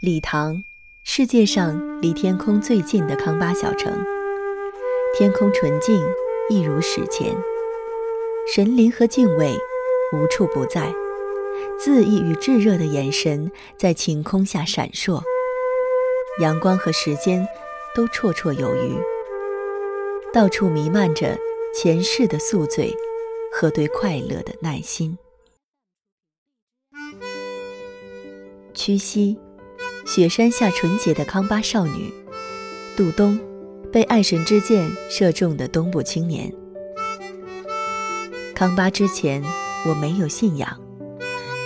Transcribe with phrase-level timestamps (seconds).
[0.00, 0.64] 理塘，
[1.04, 3.92] 世界上离天空最近的康巴小城。
[5.14, 6.02] 天空纯净，
[6.48, 7.36] 一如史前。
[8.50, 9.54] 神灵和敬畏
[10.14, 10.90] 无处不在，
[11.78, 15.20] 恣意与炙热的眼神在晴空下闪烁。
[16.40, 17.46] 阳光和时间
[17.94, 18.96] 都绰绰有余，
[20.32, 21.36] 到处弥漫着
[21.74, 22.90] 前世的宿醉
[23.52, 25.18] 和对快乐的耐心。
[28.72, 29.38] 屈膝。
[30.12, 32.12] 雪山下纯洁的康巴少女，
[32.96, 33.38] 杜冬，
[33.92, 36.52] 被爱神之箭射中的东部青年。
[38.52, 39.40] 康巴之前，
[39.86, 40.68] 我没有信仰；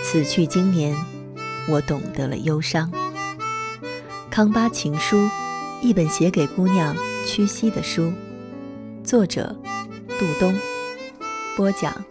[0.05, 0.95] 此去经年，
[1.71, 2.93] 我懂得了忧伤。
[4.31, 5.27] 康巴情书，
[5.81, 6.95] 一本写给姑娘
[7.27, 8.13] 屈膝的书。
[9.03, 9.57] 作者：
[10.19, 10.55] 杜冬。
[11.57, 12.05] 播讲：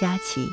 [0.00, 0.48] 佳琪。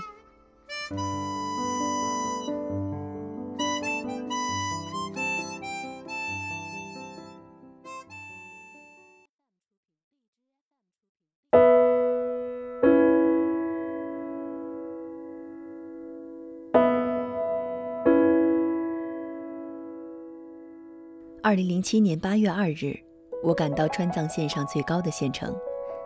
[21.44, 22.98] 二零零七年八月二日，
[23.44, 25.54] 我赶到川藏线上最高的县城，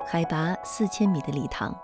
[0.04, 1.78] 海拔四千米的理塘。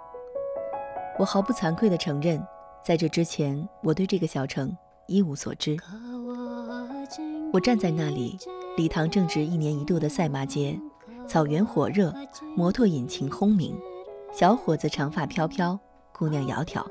[1.19, 2.43] 我毫不惭愧地承认，
[2.83, 5.77] 在这之前，我对这个小城一无所知。
[7.53, 8.35] 我站在那里，
[8.75, 10.75] 理塘正值一年一度的赛马节，
[11.27, 12.11] 草原火热，
[12.57, 13.77] 摩托引擎轰鸣，
[14.31, 15.79] 小伙子长发飘飘，
[16.11, 16.83] 姑娘窈窕。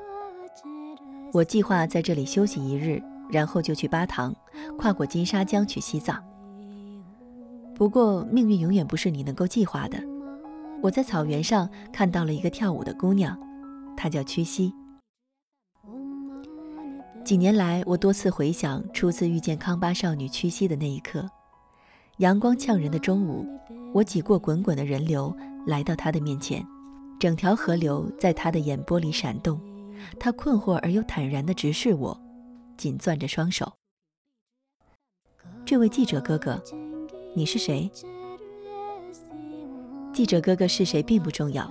[1.33, 4.33] 我计划在这里休息一日，然后就去巴塘，
[4.79, 6.23] 跨过金沙江去西藏。
[7.75, 10.03] 不过，命运永远不是你能够计划的。
[10.83, 13.39] 我在草原上看到了一个跳舞的姑娘，
[13.97, 14.73] 她叫屈膝。
[17.25, 21.29] 几年来，我多次回想初次遇见康巴少女屈膝的那一刻。
[22.19, 23.47] 阳光呛人的中午，
[23.93, 25.35] 我挤过滚滚的人流，
[25.67, 26.65] 来到她的面前。
[27.19, 29.61] 整条河流在她的眼波里闪动，
[30.19, 32.21] 她困惑而又坦然地直视我，
[32.77, 33.73] 紧攥着双手。
[35.65, 36.61] 这位记者哥哥。
[37.35, 37.91] 你是谁？
[40.13, 41.71] 记者哥哥是谁并不重要，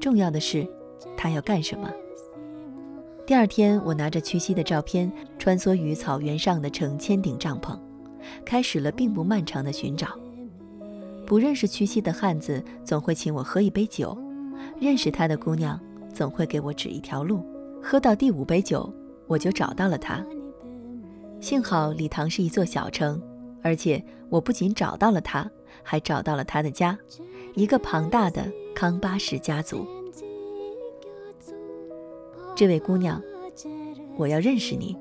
[0.00, 0.64] 重要的是
[1.16, 1.90] 他要干什么。
[3.26, 7.76] 第二天，我拿着屈膝的照片，穿梭于草原上的成千顶帐篷，
[8.44, 10.08] 开始了并不漫长的寻找。
[11.26, 14.16] 不认识屈膝的汉子总会请我喝一杯酒，
[14.80, 15.78] 认识他的姑娘
[16.14, 17.44] 总会给我指一条路。
[17.82, 18.92] 喝到第五杯酒，
[19.26, 20.24] 我就找到了他。
[21.40, 23.20] 幸好礼堂是一座小城。
[23.62, 25.50] 而且我不仅找到了他，
[25.82, 26.98] 还找到了他的家，
[27.54, 29.86] 一个庞大的康巴什家族。
[32.56, 33.22] 这位姑娘，
[34.16, 34.96] 我要认识你。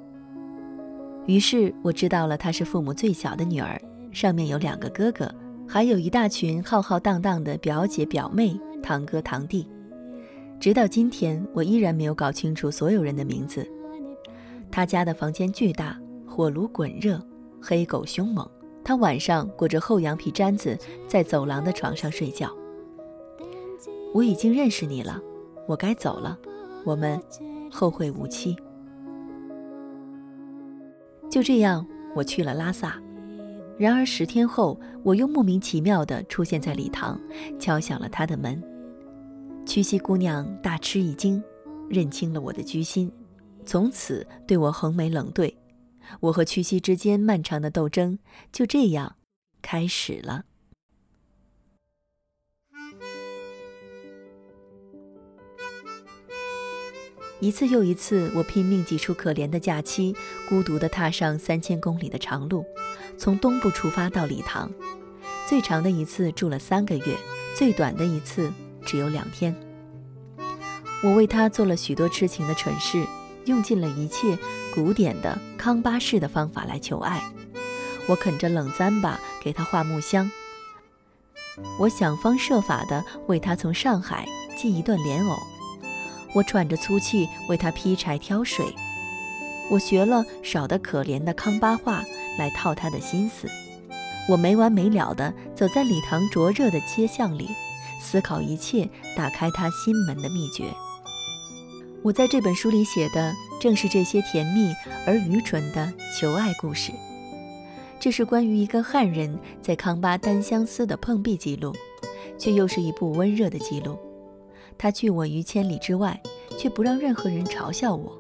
[1.26, 3.80] 于是我知道了她是父母最小的女儿，
[4.12, 5.30] 上面有两个哥哥，
[5.68, 9.68] 还有一大群浩浩荡荡的表姐表妹、堂哥堂弟。
[10.60, 13.68] 直到今天，我依然没有搞清楚所有人的名字。
[14.72, 17.22] 他家的房间巨大，火炉滚热。
[17.62, 18.50] 黑狗凶猛，
[18.84, 20.78] 他晚上裹着厚羊皮毡子
[21.08, 22.50] 在走廊的床上睡觉。
[24.14, 25.22] 我已经认识你了，
[25.68, 26.38] 我该走了，
[26.84, 27.22] 我们
[27.72, 28.56] 后会无期。
[31.30, 33.00] 就这样，我去了拉萨。
[33.78, 37.20] 然而十天后，我又莫名其妙地出现在礼堂，
[37.60, 38.62] 敲响了他的门。
[39.66, 41.42] 屈膝姑娘大吃一惊，
[41.88, 43.12] 认清了我的居心，
[43.64, 45.56] 从此对我横眉冷对。
[46.22, 48.20] 我和屈膝之间漫长的斗争
[48.52, 49.16] 就这样
[49.62, 50.46] 开始了。
[57.42, 60.14] 一次又一次，我拼命挤出可怜的假期，
[60.50, 62.66] 孤独地踏上三千公里的长路，
[63.18, 64.70] 从东部出发到理塘。
[65.48, 67.16] 最长的一次住了三个月，
[67.56, 68.52] 最短的一次
[68.86, 69.56] 只有两天。
[71.02, 73.06] 我为他做了许多痴情的蠢事。
[73.50, 74.38] 用尽了一切
[74.76, 77.20] 古典的康巴式的方法来求爱，
[78.08, 80.30] 我啃着冷糌粑给他画木箱，
[81.80, 85.36] 我想方设法的为他从上海寄一段莲藕，
[86.36, 88.68] 我喘着粗气为他劈柴挑水，
[89.72, 92.04] 我学了少得可怜的康巴话
[92.38, 93.50] 来套他的心思，
[94.30, 97.50] 我没完没了的走在礼堂灼热的街巷里，
[98.00, 98.88] 思考一切
[99.18, 100.66] 打开他心门的秘诀。
[102.02, 104.74] 我在这本书里写的正是这些甜蜜
[105.06, 106.94] 而愚蠢的求爱故事。
[108.00, 111.76] 这是关于一个汉人在康巴单相思的碰壁记录，
[112.38, 114.00] 却又是一部温热的记录。
[114.78, 116.18] 他拒我于千里之外，
[116.58, 118.18] 却不让任何人嘲笑我。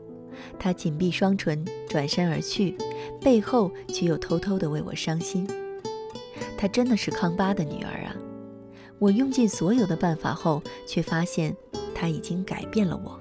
[0.57, 2.75] 他紧闭双唇，转身而去，
[3.21, 5.47] 背后却又偷偷的为我伤心。
[6.57, 8.15] 她真的是康巴的女儿啊！
[8.99, 11.55] 我用尽所有的办法后，却发现
[11.95, 13.17] 她已经改变了我。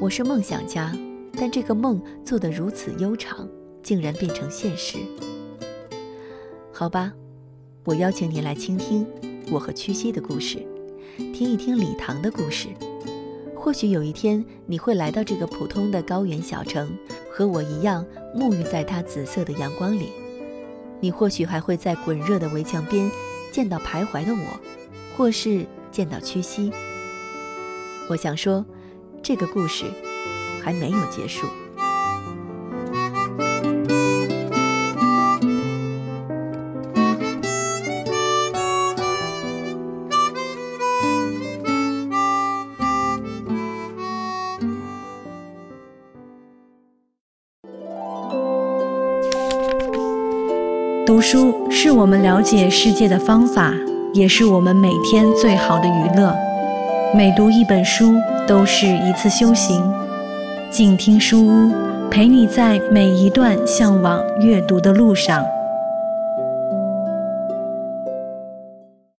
[0.00, 0.96] 我是梦想家，
[1.32, 3.48] 但这个梦做得如此悠长，
[3.82, 4.96] 竟然变成现实。
[6.72, 7.12] 好吧，
[7.82, 9.04] 我邀请你来倾听
[9.50, 10.64] 我和屈膝的故事，
[11.16, 12.68] 听一听礼堂的故事。
[13.56, 16.96] 或许有一天，你会来到这个普通的高原小城，
[17.28, 18.06] 和我一样
[18.36, 20.10] 沐浴在它紫色的阳光里。
[21.00, 23.10] 你或许还会在滚热的围墙边
[23.50, 24.60] 见到徘徊的我，
[25.16, 26.70] 或是见到屈膝。
[28.08, 28.64] 我想说，
[29.22, 29.84] 这个故事
[30.64, 31.46] 还没有结束。
[51.06, 53.74] 读书是我们了解世界的方法，
[54.14, 56.47] 也是我们每天最好的娱乐。
[57.14, 59.82] 每读一本书，都是一次修行。
[60.70, 61.72] 静听书屋，
[62.10, 65.42] 陪你在每一段向往阅读的路上。